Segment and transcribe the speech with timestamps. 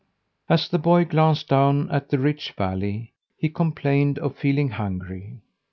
[0.49, 5.37] As the boy glanced down at the rich valley, he complained of feeling hungry.